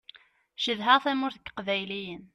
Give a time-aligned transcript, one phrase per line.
[0.63, 2.23] Cedhaɣ tamurt n yiqbayliyen.